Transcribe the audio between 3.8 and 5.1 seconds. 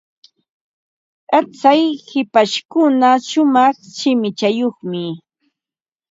shimichayuqmi.